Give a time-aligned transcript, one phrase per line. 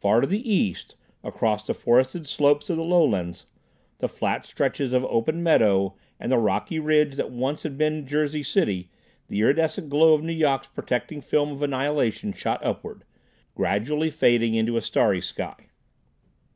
[0.00, 3.46] Far to the east, across the forested slopes of the lowlands,
[3.98, 8.42] the flat stretches of open meadow and the rocky ridge that once had been Jersey
[8.42, 8.90] City,
[9.28, 13.04] the iridescent glow of Nu Yok's protecting film of annihilation shot upward,
[13.54, 15.68] gradually fading into a starry sky.